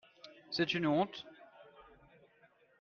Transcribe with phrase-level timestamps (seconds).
[0.49, 1.27] c'est une honte.